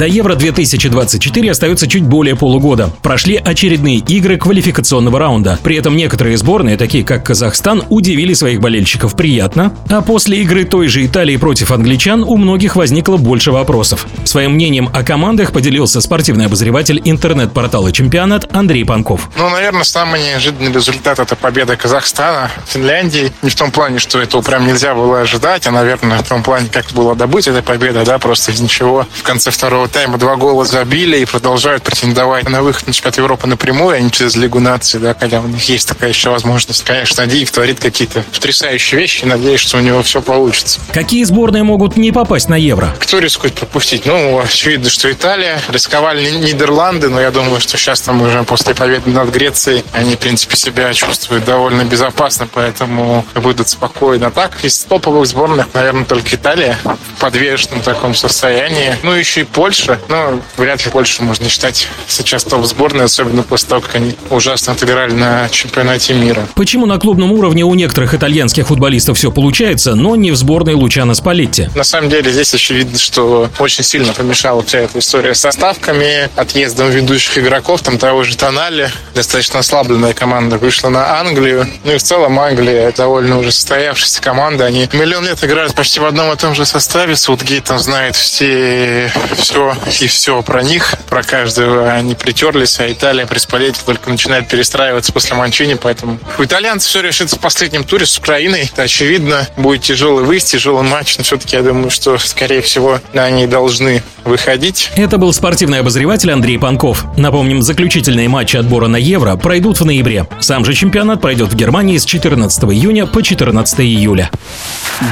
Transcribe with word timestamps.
До 0.00 0.06
Евро-2024 0.06 1.50
остается 1.50 1.86
чуть 1.86 2.04
более 2.04 2.34
полугода. 2.34 2.88
Прошли 3.02 3.36
очередные 3.36 3.96
игры 3.96 4.38
квалификационного 4.38 5.18
раунда. 5.18 5.58
При 5.62 5.76
этом 5.76 5.94
некоторые 5.94 6.38
сборные, 6.38 6.78
такие 6.78 7.04
как 7.04 7.26
Казахстан, 7.26 7.84
удивили 7.90 8.32
своих 8.32 8.60
болельщиков 8.60 9.14
приятно, 9.14 9.76
а 9.90 10.00
после 10.00 10.40
игры 10.40 10.64
той 10.64 10.88
же 10.88 11.04
Италии 11.04 11.36
против 11.36 11.70
англичан 11.70 12.22
у 12.22 12.38
многих 12.38 12.76
возникло 12.76 13.18
больше 13.18 13.52
вопросов. 13.52 14.06
Своим 14.24 14.52
мнением 14.52 14.88
о 14.94 15.02
командах 15.02 15.52
поделился 15.52 16.00
спортивный 16.00 16.46
обозреватель 16.46 17.02
интернет-портала 17.04 17.92
«Чемпионат» 17.92 18.48
Андрей 18.56 18.86
Панков. 18.86 19.28
Ну, 19.36 19.50
наверное, 19.50 19.84
самый 19.84 20.22
неожиданный 20.22 20.72
результат– 20.72 21.18
это 21.18 21.36
победа 21.36 21.76
Казахстана, 21.76 22.50
Финляндии. 22.64 23.34
Не 23.42 23.50
в 23.50 23.54
том 23.54 23.70
плане, 23.70 23.98
что 23.98 24.18
этого 24.18 24.40
прям 24.40 24.66
нельзя 24.66 24.94
было 24.94 25.20
ожидать, 25.20 25.66
а, 25.66 25.70
наверное, 25.70 26.22
в 26.22 26.26
том 26.26 26.42
плане, 26.42 26.70
как 26.72 26.86
было 26.92 27.14
добыть 27.14 27.48
эта 27.48 27.60
победа, 27.60 28.02
да, 28.02 28.18
просто 28.18 28.52
из 28.52 28.62
ничего. 28.62 29.06
В 29.12 29.22
конце 29.22 29.50
второго 29.50 29.89
тайма 29.90 30.18
два 30.18 30.36
гола 30.36 30.64
забили 30.64 31.18
и 31.18 31.24
продолжают 31.24 31.82
претендовать 31.82 32.48
на 32.48 32.62
выход 32.62 32.86
на 32.86 32.92
чемпионат 32.92 33.18
Европы 33.18 33.46
напрямую, 33.46 33.96
а 33.96 34.00
не 34.00 34.10
через 34.10 34.36
Лигу 34.36 34.60
наций, 34.60 35.00
да, 35.00 35.16
хотя 35.18 35.40
у 35.40 35.46
них 35.46 35.62
есть 35.68 35.88
такая 35.88 36.10
еще 36.10 36.30
возможность. 36.30 36.84
Конечно, 36.84 37.26
Диев 37.26 37.50
творит 37.50 37.80
какие-то 37.80 38.22
потрясающие 38.32 39.00
вещи, 39.00 39.24
надеюсь, 39.24 39.60
что 39.60 39.78
у 39.78 39.80
него 39.80 40.02
все 40.02 40.22
получится. 40.22 40.80
Какие 40.92 41.24
сборные 41.24 41.62
могут 41.62 41.96
не 41.96 42.12
попасть 42.12 42.48
на 42.48 42.56
Евро? 42.56 42.94
Кто 42.98 43.18
рискует 43.18 43.54
пропустить? 43.54 44.06
Ну, 44.06 44.40
очевидно, 44.40 44.90
что 44.90 45.10
Италия. 45.10 45.60
Рисковали 45.68 46.30
Нидерланды, 46.30 47.08
но 47.08 47.20
я 47.20 47.30
думаю, 47.30 47.60
что 47.60 47.76
сейчас 47.76 48.00
там 48.00 48.22
уже 48.22 48.42
после 48.44 48.74
победы 48.74 49.10
над 49.10 49.30
Грецией 49.30 49.84
они, 49.92 50.16
в 50.16 50.18
принципе, 50.18 50.56
себя 50.56 50.92
чувствуют 50.94 51.44
довольно 51.44 51.84
безопасно, 51.84 52.48
поэтому 52.52 53.24
выйдут 53.34 53.68
спокойно. 53.68 54.30
Так, 54.30 54.64
из 54.64 54.78
топовых 54.84 55.26
сборных, 55.26 55.66
наверное, 55.74 56.04
только 56.04 56.36
Италия 56.36 56.78
в 56.84 57.20
подвешенном 57.20 57.80
таком 57.80 58.14
состоянии. 58.14 58.96
Ну, 59.02 59.12
еще 59.12 59.42
и 59.42 59.44
Польша 59.44 59.79
Польша. 59.86 60.00
Но 60.08 60.40
вряд 60.56 60.84
ли 60.84 60.90
Польшу 60.90 61.22
можно 61.22 61.48
считать 61.48 61.88
сейчас 62.08 62.44
топ 62.44 62.64
сборной, 62.64 63.04
особенно 63.04 63.42
после 63.42 63.68
того, 63.68 63.80
как 63.80 63.94
они 63.96 64.14
ужасно 64.30 64.72
отыграли 64.72 65.12
на 65.12 65.48
чемпионате 65.48 66.14
мира. 66.14 66.46
Почему 66.54 66.86
на 66.86 66.98
клубном 66.98 67.32
уровне 67.32 67.64
у 67.64 67.74
некоторых 67.74 68.14
итальянских 68.14 68.68
футболистов 68.68 69.18
все 69.18 69.30
получается, 69.30 69.94
но 69.94 70.16
не 70.16 70.30
в 70.30 70.36
сборной 70.36 70.74
Лучана 70.74 71.14
Спалетти? 71.14 71.68
На 71.74 71.84
самом 71.84 72.10
деле 72.10 72.30
здесь 72.30 72.54
очевидно, 72.54 72.98
что 72.98 73.48
очень 73.58 73.84
сильно 73.84 74.12
помешала 74.12 74.62
вся 74.62 74.80
эта 74.80 74.98
история 74.98 75.34
с 75.34 75.40
составками, 75.40 76.28
отъездом 76.36 76.90
ведущих 76.90 77.38
игроков, 77.38 77.82
там 77.82 77.98
того 77.98 78.22
же 78.22 78.36
Тонали. 78.36 78.90
Достаточно 79.14 79.60
ослабленная 79.60 80.14
команда 80.14 80.58
вышла 80.58 80.88
на 80.88 81.20
Англию. 81.20 81.66
Ну 81.84 81.92
и 81.92 81.98
в 81.98 82.02
целом 82.02 82.38
Англия 82.38 82.92
довольно 82.92 83.38
уже 83.38 83.52
состоявшаяся 83.52 84.20
команда. 84.22 84.66
Они 84.66 84.88
миллион 84.92 85.24
лет 85.24 85.42
играют 85.42 85.74
почти 85.74 86.00
в 86.00 86.04
одном 86.04 86.32
и 86.32 86.36
том 86.36 86.54
же 86.54 86.64
составе. 86.64 87.16
Саутгейт 87.16 87.64
там 87.64 87.78
знает 87.78 88.16
все, 88.16 89.10
все 89.36 89.69
и 90.00 90.06
все 90.06 90.42
про 90.42 90.62
них, 90.62 90.94
про 91.08 91.22
каждого 91.22 91.90
они 91.90 92.14
притерлись, 92.14 92.78
а 92.80 92.90
Италия 92.90 93.26
при 93.26 93.38
Спалете 93.38 93.80
только 93.84 94.10
начинает 94.10 94.48
перестраиваться 94.48 95.12
после 95.12 95.36
Манчини, 95.36 95.74
поэтому 95.74 96.18
у 96.38 96.44
итальянцев 96.44 96.90
все 96.90 97.00
решится 97.00 97.36
в 97.36 97.40
последнем 97.40 97.84
туре 97.84 98.06
с 98.06 98.18
Украиной. 98.18 98.70
Это 98.72 98.82
очевидно, 98.82 99.48
будет 99.56 99.82
тяжелый 99.82 100.24
выезд, 100.24 100.48
тяжелый 100.48 100.82
матч, 100.82 101.16
но 101.18 101.24
все-таки 101.24 101.56
я 101.56 101.62
думаю, 101.62 101.90
что, 101.90 102.18
скорее 102.18 102.62
всего, 102.62 103.00
они 103.14 103.46
должны 103.46 104.02
выходить. 104.24 104.90
Это 104.96 105.18
был 105.18 105.32
спортивный 105.32 105.80
обозреватель 105.80 106.30
Андрей 106.30 106.58
Панков. 106.58 107.04
Напомним, 107.16 107.62
заключительные 107.62 108.28
матчи 108.28 108.56
отбора 108.56 108.86
на 108.86 108.96
Евро 108.96 109.36
пройдут 109.36 109.80
в 109.80 109.84
ноябре. 109.84 110.26
Сам 110.40 110.64
же 110.64 110.74
чемпионат 110.74 111.20
пройдет 111.20 111.52
в 111.52 111.56
Германии 111.56 111.96
с 111.98 112.04
14 112.04 112.64
июня 112.64 113.06
по 113.06 113.22
14 113.22 113.80
июля. 113.80 114.30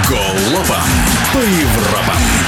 Голопом 0.09 0.84
по 1.33 1.38
Европам. 1.38 2.47